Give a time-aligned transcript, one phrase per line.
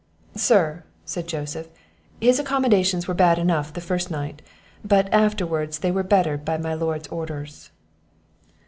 [0.35, 1.67] "Sir," said Joseph,
[2.19, 4.41] "his accommodations were bad enough the first night;
[4.83, 7.69] but, afterwards, they were bettered by my lord's orders."